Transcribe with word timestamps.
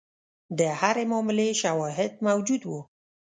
د 0.57 0.59
هرې 0.79 1.05
معاملې 1.11 1.47
شواهد 1.61 2.11
موجود 2.27 2.61
وو. 2.65 2.81